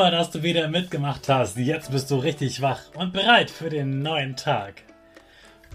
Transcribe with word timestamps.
Super, 0.00 0.12
dass 0.12 0.30
du 0.30 0.42
wieder 0.42 0.66
mitgemacht 0.68 1.28
hast. 1.28 1.58
Jetzt 1.58 1.92
bist 1.92 2.10
du 2.10 2.16
richtig 2.16 2.62
wach 2.62 2.80
und 2.94 3.12
bereit 3.12 3.50
für 3.50 3.68
den 3.68 4.00
neuen 4.00 4.34
Tag. 4.34 4.82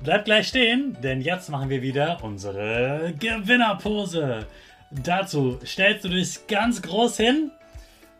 Bleib 0.03 0.25
gleich 0.25 0.47
stehen, 0.47 0.97
denn 1.03 1.21
jetzt 1.21 1.47
machen 1.49 1.69
wir 1.69 1.83
wieder 1.83 2.17
unsere 2.23 3.13
Gewinnerpose. 3.19 4.47
Dazu 4.89 5.59
stellst 5.63 6.05
du 6.05 6.09
dich 6.09 6.47
ganz 6.47 6.81
groß 6.81 7.17
hin, 7.17 7.51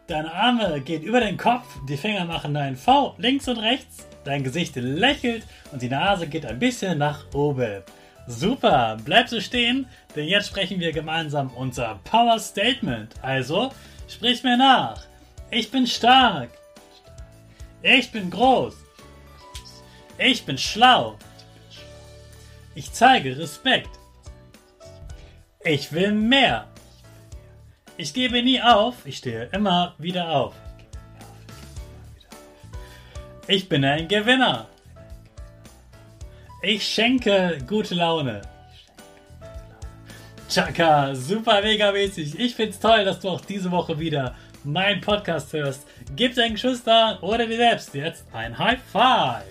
deine 0.05 0.31
Arme 0.31 0.79
gehen 0.81 1.01
über 1.01 1.21
den 1.21 1.37
Kopf, 1.37 1.65
die 1.89 1.97
Finger 1.97 2.25
machen 2.25 2.55
ein 2.55 2.75
V 2.75 3.15
links 3.17 3.47
und 3.47 3.57
rechts, 3.57 4.05
dein 4.25 4.43
Gesicht 4.43 4.75
lächelt 4.75 5.41
und 5.71 5.81
die 5.81 5.89
Nase 5.89 6.27
geht 6.27 6.45
ein 6.45 6.59
bisschen 6.59 6.99
nach 6.99 7.33
oben. 7.33 7.81
Super, 8.27 8.97
bleib 9.03 9.27
so 9.27 9.41
stehen, 9.41 9.87
denn 10.15 10.27
jetzt 10.27 10.49
sprechen 10.49 10.79
wir 10.79 10.91
gemeinsam 10.91 11.49
unser 11.55 11.99
Power 12.03 12.37
Statement. 12.37 13.15
Also, 13.23 13.71
sprich 14.07 14.43
mir 14.43 14.55
nach. 14.55 15.01
Ich 15.57 15.71
bin 15.71 15.87
stark. 15.87 16.49
Ich 17.81 18.11
bin 18.11 18.29
groß. 18.29 18.75
Ich 20.17 20.45
bin 20.45 20.57
schlau. 20.57 21.17
Ich 22.73 22.91
zeige 22.91 23.37
Respekt. 23.37 23.89
Ich 25.63 25.93
will 25.93 26.11
mehr. 26.11 26.67
Ich 27.95 28.13
gebe 28.13 28.43
nie 28.43 28.61
auf. 28.61 28.95
Ich 29.05 29.19
stehe 29.19 29.45
immer 29.53 29.95
wieder 29.97 30.29
auf. 30.29 30.55
Ich 33.47 33.69
bin 33.69 33.85
ein 33.85 34.09
Gewinner. 34.09 34.67
Ich 36.63 36.85
schenke 36.85 37.59
gute 37.65 37.95
Laune. 37.95 38.41
Chaka, 40.49 41.15
super 41.15 41.61
mega 41.61 41.93
mäßig. 41.93 42.37
Ich 42.37 42.55
find's 42.55 42.77
toll, 42.77 43.05
dass 43.05 43.21
du 43.21 43.29
auch 43.29 43.41
diese 43.41 43.71
Woche 43.71 43.97
wieder 43.97 44.35
meinen 44.65 45.01
Podcast 45.01 45.53
hörst, 45.53 45.87
gib 46.15 46.35
deinen 46.35 46.53
Geschwistern 46.53 47.17
oder 47.19 47.45
dir 47.45 47.57
selbst 47.57 47.93
jetzt 47.93 48.25
ein 48.33 48.57
High 48.57 48.79
Five. 48.91 49.43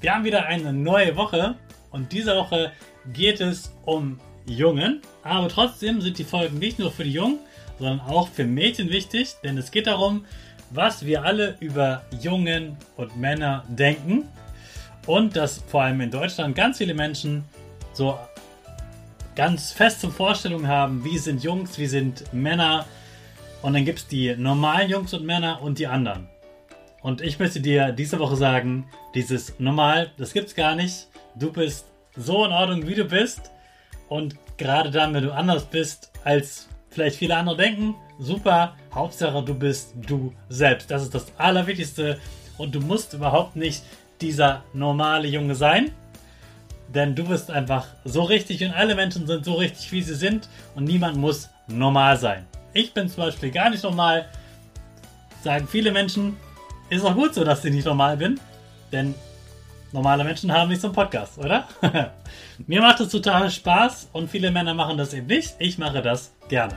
Wir 0.00 0.14
haben 0.14 0.24
wieder 0.24 0.46
eine 0.46 0.72
neue 0.72 1.16
Woche 1.16 1.54
und 1.90 2.12
diese 2.12 2.36
Woche 2.36 2.72
geht 3.12 3.40
es 3.40 3.74
um 3.84 4.20
Jungen, 4.46 5.00
aber 5.22 5.48
trotzdem 5.48 6.00
sind 6.00 6.18
die 6.18 6.24
Folgen 6.24 6.58
nicht 6.58 6.78
nur 6.78 6.90
für 6.90 7.04
die 7.04 7.12
Jungen, 7.12 7.38
sondern 7.78 8.00
auch 8.00 8.28
für 8.28 8.44
Mädchen 8.44 8.90
wichtig, 8.90 9.34
denn 9.44 9.56
es 9.58 9.70
geht 9.70 9.86
darum, 9.86 10.24
was 10.70 11.04
wir 11.04 11.24
alle 11.24 11.56
über 11.60 12.02
Jungen 12.20 12.76
und 12.96 13.16
Männer 13.16 13.64
denken 13.68 14.28
und 15.06 15.36
dass 15.36 15.58
vor 15.66 15.82
allem 15.82 16.00
in 16.00 16.10
Deutschland 16.10 16.54
ganz 16.54 16.78
viele 16.78 16.94
Menschen 16.94 17.44
so 17.92 18.18
ganz 19.34 19.72
feste 19.72 20.10
Vorstellungen 20.10 20.68
haben, 20.68 21.04
wie 21.04 21.18
sind 21.18 21.42
Jungs, 21.42 21.78
wie 21.78 21.86
sind 21.86 22.32
Männer. 22.32 22.86
Und 23.62 23.74
dann 23.74 23.84
gibt 23.84 24.00
es 24.00 24.06
die 24.06 24.34
normalen 24.36 24.90
Jungs 24.90 25.14
und 25.14 25.24
Männer 25.24 25.62
und 25.62 25.78
die 25.78 25.86
anderen. 25.86 26.28
Und 27.02 27.20
ich 27.20 27.38
möchte 27.38 27.60
dir 27.60 27.92
diese 27.92 28.18
Woche 28.18 28.36
sagen, 28.36 28.86
dieses 29.14 29.58
normal, 29.58 30.10
das 30.18 30.32
gibt's 30.32 30.54
gar 30.54 30.74
nicht. 30.74 31.08
Du 31.34 31.52
bist 31.52 31.86
so 32.16 32.44
in 32.44 32.52
Ordnung, 32.52 32.86
wie 32.86 32.94
du 32.94 33.04
bist. 33.04 33.50
Und 34.08 34.36
gerade 34.56 34.90
dann, 34.90 35.14
wenn 35.14 35.24
du 35.24 35.32
anders 35.32 35.64
bist, 35.64 36.12
als 36.24 36.68
vielleicht 36.90 37.16
viele 37.16 37.36
andere 37.36 37.56
denken, 37.56 37.94
super. 38.18 38.76
Hauptsache, 38.94 39.42
du 39.42 39.54
bist 39.54 39.94
du 39.96 40.32
selbst. 40.48 40.90
Das 40.90 41.02
ist 41.02 41.14
das 41.14 41.26
Allerwichtigste. 41.38 42.18
Und 42.58 42.74
du 42.74 42.80
musst 42.80 43.14
überhaupt 43.14 43.56
nicht 43.56 43.82
dieser 44.20 44.62
normale 44.72 45.26
Junge 45.26 45.54
sein, 45.54 45.90
denn 46.94 47.14
du 47.14 47.24
bist 47.24 47.50
einfach 47.50 47.86
so 48.04 48.22
richtig 48.22 48.64
und 48.64 48.72
alle 48.72 48.94
Menschen 48.94 49.26
sind 49.26 49.44
so 49.44 49.54
richtig, 49.54 49.90
wie 49.92 50.02
sie 50.02 50.14
sind 50.14 50.48
und 50.74 50.84
niemand 50.84 51.16
muss 51.16 51.48
normal 51.66 52.16
sein. 52.16 52.46
Ich 52.74 52.92
bin 52.92 53.08
zum 53.08 53.24
Beispiel 53.24 53.50
gar 53.50 53.70
nicht 53.70 53.82
normal, 53.82 54.26
sagen 55.42 55.68
viele 55.68 55.92
Menschen. 55.92 56.36
Ist 56.90 57.04
auch 57.04 57.14
gut 57.14 57.34
so, 57.34 57.44
dass 57.44 57.64
ich 57.64 57.72
nicht 57.72 57.86
normal 57.86 58.16
bin, 58.16 58.38
denn 58.92 59.14
normale 59.92 60.24
Menschen 60.24 60.52
haben 60.52 60.68
nicht 60.68 60.80
so 60.80 60.88
einen 60.88 60.94
Podcast, 60.94 61.38
oder? 61.38 61.66
Mir 62.66 62.80
macht 62.80 63.00
es 63.00 63.08
total 63.08 63.50
Spaß 63.50 64.10
und 64.12 64.30
viele 64.30 64.50
Männer 64.50 64.74
machen 64.74 64.98
das 64.98 65.14
eben 65.14 65.26
nicht. 65.26 65.54
Ich 65.58 65.78
mache 65.78 66.02
das 66.02 66.32
gerne. 66.48 66.76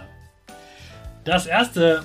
Das 1.23 1.45
erste 1.45 2.03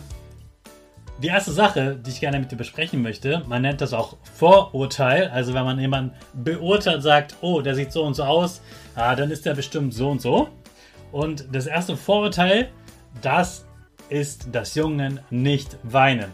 die 1.22 1.28
erste 1.28 1.53
Sache, 1.53 1.97
die 1.97 2.10
ich 2.10 2.20
gerne 2.20 2.38
mit 2.38 2.50
dir 2.50 2.56
besprechen 2.56 3.03
möchte, 3.03 3.42
man 3.47 3.62
nennt 3.62 3.81
das 3.81 3.92
auch 3.92 4.16
Vorurteil. 4.34 5.28
Also 5.28 5.53
wenn 5.53 5.64
man 5.64 5.78
jemanden 5.78 6.14
beurteilt, 6.32 7.03
sagt, 7.03 7.36
oh, 7.42 7.60
der 7.60 7.75
sieht 7.75 7.92
so 7.92 8.04
und 8.04 8.14
so 8.14 8.25
aus, 8.25 8.62
ah, 8.94 9.14
dann 9.14 9.30
ist 9.30 9.44
der 9.44 9.54
bestimmt 9.54 9.92
so 9.92 10.10
und 10.10 10.22
so. 10.22 10.48
Und 11.12 11.47
das 11.53 11.66
erste 11.66 11.97
Vorurteil, 11.97 12.70
das 13.20 13.66
ist, 14.09 14.48
dass 14.53 14.75
Jungen 14.75 15.20
nicht 15.30 15.76
weinen. 15.82 16.30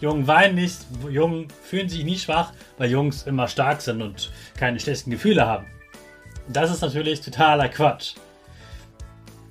Jungen 0.00 0.26
weinen 0.26 0.56
nicht, 0.56 0.78
Jungen 1.08 1.48
fühlen 1.62 1.88
sich 1.88 2.04
nie 2.04 2.18
schwach, 2.18 2.52
weil 2.78 2.90
Jungs 2.90 3.22
immer 3.22 3.48
stark 3.48 3.80
sind 3.80 4.02
und 4.02 4.30
keine 4.58 4.78
schlechten 4.80 5.10
Gefühle 5.10 5.46
haben. 5.46 5.66
Das 6.48 6.70
ist 6.70 6.82
natürlich 6.82 7.20
totaler 7.20 7.68
Quatsch. 7.68 8.14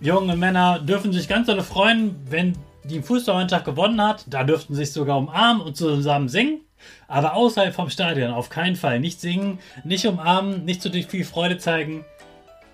Junge 0.02 0.36
Männer 0.36 0.80
dürfen 0.80 1.14
sich 1.14 1.28
ganz 1.28 1.48
dolle 1.48 1.64
freuen, 1.64 2.16
wenn 2.30 2.56
die 2.88 3.02
Fußballmannschaft 3.02 3.66
gewonnen 3.66 4.02
hat, 4.02 4.26
da 4.28 4.44
dürften 4.44 4.76
sich 4.76 4.92
sogar 4.92 5.18
umarmen 5.18 5.62
und 5.62 5.76
zusammen 5.76 6.30
singen. 6.30 6.62
Aber 7.08 7.34
außerhalb 7.34 7.74
vom 7.74 7.90
Stadion 7.90 8.32
auf 8.32 8.50
keinen 8.50 8.76
Fall. 8.76 9.00
Nicht 9.00 9.20
singen, 9.20 9.60
nicht 9.84 10.06
umarmen, 10.06 10.66
nicht 10.66 10.82
so 10.82 10.92
viel 10.92 11.26
Freude 11.26 11.58
zeigen. 11.58 12.06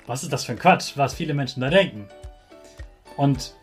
Was 0.05 0.23
ist 0.23 0.33
das 0.33 0.45
für 0.45 0.53
ein 0.53 0.59
Quatsch, 0.59 0.93
was 0.95 1.13
viele 1.13 1.33
Menschen 1.33 1.61
da 1.61 1.69
denken? 1.69 2.07
Und 3.15 3.53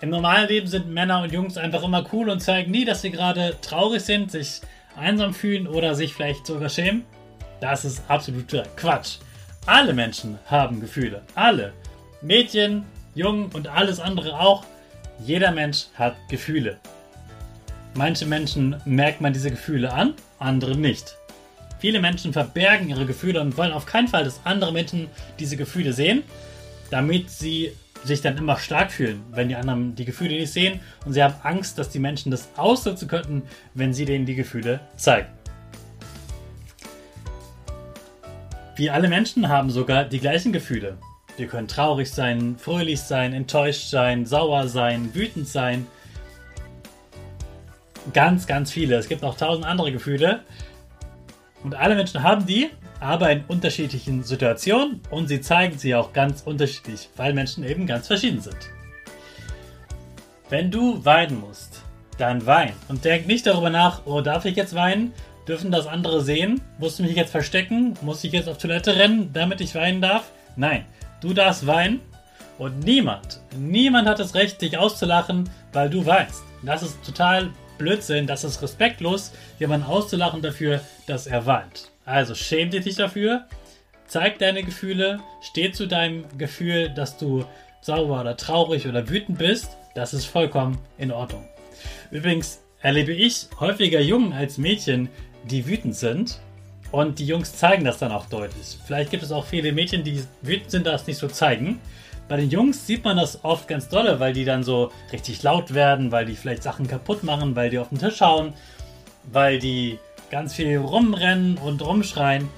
im 0.00 0.10
normalen 0.10 0.48
Leben 0.48 0.66
sind 0.66 0.88
Männer 0.88 1.22
und 1.22 1.32
Jungs 1.32 1.56
einfach 1.56 1.82
immer 1.82 2.06
cool 2.12 2.30
und 2.30 2.40
zeigen 2.40 2.70
nie, 2.70 2.84
dass 2.84 3.02
sie 3.02 3.10
gerade 3.10 3.56
traurig 3.60 4.02
sind, 4.02 4.30
sich 4.30 4.60
einsam 4.96 5.34
fühlen 5.34 5.66
oder 5.66 5.94
sich 5.94 6.14
vielleicht 6.14 6.46
sogar 6.46 6.68
schämen. 6.68 7.04
Das 7.60 7.84
ist 7.84 8.02
absoluter 8.08 8.64
Quatsch. 8.76 9.16
Alle 9.66 9.92
Menschen 9.92 10.38
haben 10.46 10.80
Gefühle. 10.80 11.22
Alle. 11.34 11.72
Mädchen, 12.22 12.84
Jungen 13.14 13.50
und 13.52 13.68
alles 13.68 14.00
andere 14.00 14.38
auch. 14.38 14.64
Jeder 15.20 15.50
Mensch 15.50 15.86
hat 15.94 16.16
Gefühle. 16.28 16.78
Manche 17.94 18.24
Menschen 18.24 18.76
merkt 18.84 19.20
man 19.20 19.32
diese 19.32 19.50
Gefühle 19.50 19.92
an, 19.92 20.14
andere 20.38 20.76
nicht. 20.76 21.16
Viele 21.80 22.00
Menschen 22.00 22.32
verbergen 22.32 22.88
ihre 22.88 23.06
Gefühle 23.06 23.40
und 23.40 23.56
wollen 23.56 23.72
auf 23.72 23.86
keinen 23.86 24.08
Fall, 24.08 24.24
dass 24.24 24.40
andere 24.44 24.72
Menschen 24.72 25.08
diese 25.38 25.56
Gefühle 25.56 25.92
sehen, 25.92 26.22
damit 26.90 27.30
sie 27.30 27.72
sich 28.04 28.20
dann 28.20 28.36
immer 28.36 28.58
stark 28.58 28.92
fühlen, 28.92 29.24
wenn 29.32 29.48
die 29.48 29.56
anderen 29.56 29.96
die 29.96 30.04
Gefühle 30.04 30.36
nicht 30.36 30.52
sehen 30.52 30.80
und 31.04 31.14
sie 31.14 31.22
haben 31.22 31.34
Angst, 31.42 31.78
dass 31.78 31.90
die 31.90 31.98
Menschen 31.98 32.30
das 32.30 32.48
ausnutzen 32.56 33.08
könnten, 33.08 33.42
wenn 33.74 33.92
sie 33.92 34.04
denen 34.04 34.24
die 34.24 34.36
Gefühle 34.36 34.80
zeigen. 34.96 35.28
Wir 38.76 38.94
alle 38.94 39.08
Menschen 39.08 39.48
haben 39.48 39.70
sogar 39.70 40.04
die 40.04 40.20
gleichen 40.20 40.52
Gefühle. 40.52 40.98
Wir 41.38 41.46
können 41.46 41.68
traurig 41.68 42.10
sein, 42.10 42.56
fröhlich 42.58 43.00
sein, 43.00 43.32
enttäuscht 43.32 43.88
sein, 43.90 44.26
sauer 44.26 44.66
sein, 44.66 45.14
wütend 45.14 45.46
sein. 45.46 45.86
Ganz, 48.12 48.48
ganz 48.48 48.72
viele. 48.72 48.96
Es 48.96 49.08
gibt 49.08 49.22
auch 49.22 49.36
tausend 49.36 49.64
andere 49.64 49.92
Gefühle. 49.92 50.40
Und 51.62 51.76
alle 51.76 51.94
Menschen 51.94 52.24
haben 52.24 52.44
die, 52.44 52.70
aber 52.98 53.30
in 53.30 53.44
unterschiedlichen 53.46 54.24
Situationen 54.24 55.00
und 55.10 55.28
sie 55.28 55.40
zeigen 55.40 55.78
sie 55.78 55.94
auch 55.94 56.12
ganz 56.12 56.42
unterschiedlich, 56.42 57.08
weil 57.16 57.34
Menschen 57.34 57.62
eben 57.62 57.86
ganz 57.86 58.08
verschieden 58.08 58.40
sind. 58.40 58.58
Wenn 60.48 60.72
du 60.72 61.04
weinen 61.04 61.40
musst, 61.40 61.82
dann 62.16 62.46
wein 62.46 62.72
und 62.88 63.04
denk 63.04 63.28
nicht 63.28 63.46
darüber 63.46 63.70
nach, 63.70 64.02
oh, 64.06 64.22
darf 64.22 64.44
ich 64.44 64.56
jetzt 64.56 64.74
weinen? 64.74 65.12
Dürfen 65.46 65.70
das 65.70 65.86
andere 65.86 66.20
sehen? 66.22 66.60
Muss 66.78 66.98
ich 66.98 67.06
mich 67.06 67.16
jetzt 67.16 67.30
verstecken? 67.30 67.94
Muss 68.02 68.24
ich 68.24 68.32
jetzt 68.32 68.48
auf 68.48 68.58
Toilette 68.58 68.96
rennen, 68.96 69.30
damit 69.32 69.60
ich 69.60 69.74
weinen 69.74 70.00
darf? 70.00 70.30
Nein, 70.56 70.84
du 71.20 71.34
darfst 71.34 71.66
weinen 71.66 72.00
und 72.58 72.80
niemand, 72.80 73.40
niemand 73.56 74.08
hat 74.08 74.18
das 74.18 74.34
Recht, 74.34 74.60
dich 74.60 74.78
auszulachen, 74.78 75.48
weil 75.72 75.90
du 75.90 76.04
weinst. 76.06 76.42
Das 76.62 76.82
ist 76.82 77.04
total 77.04 77.50
Blödsinn, 77.78 78.26
das 78.26 78.44
ist 78.44 78.60
respektlos, 78.60 79.32
jemanden 79.58 79.86
auszulachen 79.86 80.42
dafür, 80.42 80.80
dass 81.06 81.26
er 81.26 81.46
weint. 81.46 81.90
Also 82.04 82.34
schäm 82.34 82.70
dich 82.70 82.96
dafür, 82.96 83.46
zeig 84.06 84.38
deine 84.38 84.64
Gefühle, 84.64 85.20
steh 85.40 85.70
zu 85.70 85.86
deinem 85.86 86.24
Gefühl, 86.36 86.88
dass 86.88 87.16
du 87.16 87.44
sauber 87.80 88.20
oder 88.20 88.36
traurig 88.36 88.88
oder 88.88 89.08
wütend 89.08 89.38
bist. 89.38 89.76
Das 89.94 90.14
ist 90.14 90.24
vollkommen 90.24 90.78
in 90.96 91.12
Ordnung. 91.12 91.46
Übrigens 92.10 92.60
erlebe 92.80 93.12
ich 93.12 93.46
häufiger 93.60 94.00
Jungen 94.00 94.32
als 94.32 94.58
Mädchen, 94.58 95.08
die 95.44 95.66
wütend 95.66 95.94
sind. 95.94 96.40
Und 96.90 97.18
die 97.18 97.26
Jungs 97.26 97.54
zeigen 97.54 97.84
das 97.84 97.98
dann 97.98 98.12
auch 98.12 98.26
deutlich. 98.26 98.78
Vielleicht 98.86 99.10
gibt 99.10 99.22
es 99.22 99.32
auch 99.32 99.44
viele 99.44 99.72
Mädchen, 99.72 100.04
die 100.04 100.22
wütend 100.42 100.70
sind, 100.70 100.86
das 100.86 101.06
nicht 101.06 101.18
so 101.18 101.28
zeigen. 101.28 101.80
Bei 102.28 102.36
den 102.36 102.50
Jungs 102.50 102.86
sieht 102.86 103.04
man 103.04 103.16
das 103.16 103.44
oft 103.44 103.68
ganz 103.68 103.88
dolle, 103.88 104.20
weil 104.20 104.32
die 104.32 104.44
dann 104.44 104.62
so 104.62 104.92
richtig 105.12 105.42
laut 105.42 105.74
werden, 105.74 106.12
weil 106.12 106.26
die 106.26 106.36
vielleicht 106.36 106.62
Sachen 106.62 106.86
kaputt 106.86 107.24
machen, 107.24 107.56
weil 107.56 107.70
die 107.70 107.78
auf 107.78 107.88
den 107.88 107.98
Tisch 107.98 108.20
hauen, 108.20 108.52
weil 109.32 109.58
die 109.58 109.98
ganz 110.30 110.54
viel 110.54 110.76
rumrennen 110.76 111.58
und 111.58 111.84
rumschreien. 111.84 112.48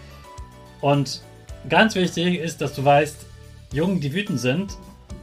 Und 0.81 1.23
ganz 1.69 1.95
wichtig 1.95 2.39
ist, 2.39 2.61
dass 2.61 2.75
du 2.75 2.85
weißt, 2.85 3.27
Jungen, 3.73 4.01
die 4.01 4.13
wütend 4.13 4.41
sind, 4.41 4.73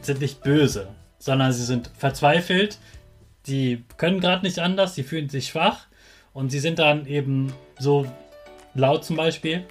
sind 0.00 0.20
nicht 0.20 0.42
böse, 0.42 0.88
sondern 1.18 1.52
sie 1.52 1.64
sind 1.64 1.90
verzweifelt, 1.98 2.78
die 3.46 3.84
können 3.96 4.20
gerade 4.20 4.46
nicht 4.46 4.58
anders, 4.58 4.94
sie 4.94 5.02
fühlen 5.02 5.28
sich 5.28 5.48
schwach 5.48 5.86
und 6.32 6.50
sie 6.50 6.58
sind 6.58 6.78
dann 6.78 7.06
eben 7.06 7.52
so 7.78 8.06
laut 8.78 9.04
zum 9.04 9.16
Beispiel. 9.16 9.64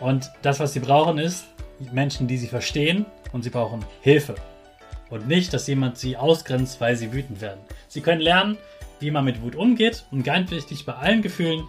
Und 0.00 0.30
das, 0.42 0.60
was 0.60 0.72
sie 0.72 0.80
brauchen, 0.80 1.18
ist 1.18 1.46
Menschen, 1.92 2.26
die 2.28 2.36
sie 2.36 2.46
verstehen 2.46 3.06
und 3.32 3.42
sie 3.42 3.50
brauchen 3.50 3.84
Hilfe. 4.00 4.34
Und 5.10 5.28
nicht, 5.28 5.52
dass 5.52 5.66
jemand 5.66 5.98
sie 5.98 6.16
ausgrenzt, 6.16 6.80
weil 6.80 6.96
sie 6.96 7.12
wütend 7.12 7.40
werden. 7.40 7.60
Sie 7.88 8.00
können 8.00 8.20
lernen, 8.20 8.56
wie 9.00 9.10
man 9.10 9.24
mit 9.24 9.42
Wut 9.42 9.54
umgeht 9.54 10.04
und 10.10 10.22
ganz 10.22 10.50
wichtig 10.50 10.86
bei 10.86 10.94
allen 10.94 11.22
Gefühlen, 11.22 11.64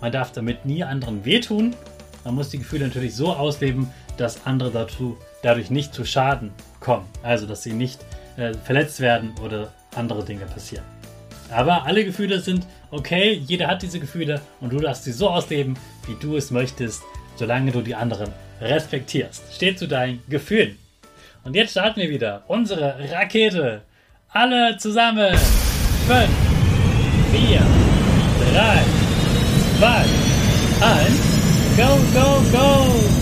man 0.00 0.10
darf 0.10 0.32
damit 0.32 0.66
nie 0.66 0.82
anderen 0.82 1.24
wehtun. 1.24 1.76
Man 2.24 2.34
muss 2.34 2.50
die 2.50 2.58
Gefühle 2.58 2.86
natürlich 2.86 3.14
so 3.14 3.32
ausleben, 3.32 3.88
dass 4.16 4.46
andere 4.46 4.70
dazu, 4.70 5.16
dadurch 5.42 5.70
nicht 5.70 5.94
zu 5.94 6.04
Schaden 6.04 6.50
kommen. 6.80 7.06
Also, 7.22 7.46
dass 7.46 7.62
sie 7.62 7.72
nicht 7.72 8.04
äh, 8.36 8.52
verletzt 8.52 9.00
werden 9.00 9.32
oder 9.44 9.72
andere 9.94 10.24
Dinge 10.24 10.44
passieren. 10.46 10.84
Aber 11.52 11.84
alle 11.86 12.04
Gefühle 12.04 12.40
sind 12.40 12.66
okay, 12.90 13.32
jeder 13.46 13.68
hat 13.68 13.82
diese 13.82 14.00
Gefühle 14.00 14.40
und 14.60 14.72
du 14.72 14.78
darfst 14.78 15.04
sie 15.04 15.12
so 15.12 15.28
ausleben, 15.28 15.76
wie 16.06 16.16
du 16.20 16.36
es 16.36 16.50
möchtest, 16.50 17.02
solange 17.36 17.72
du 17.72 17.82
die 17.82 17.94
anderen 17.94 18.30
respektierst. 18.60 19.42
Steht 19.54 19.78
zu 19.78 19.86
deinen 19.88 20.22
Gefühlen. 20.28 20.78
Und 21.44 21.54
jetzt 21.54 21.72
starten 21.72 22.00
wir 22.00 22.10
wieder 22.10 22.44
unsere 22.46 22.96
Rakete. 23.10 23.82
Alle 24.30 24.76
zusammen. 24.78 25.34
5, 26.06 26.28
4, 27.32 27.60
3, 28.52 28.82
2, 29.78 29.86
1. 30.80 31.32
Go, 31.76 31.98
go, 32.12 32.42
go! 32.52 33.21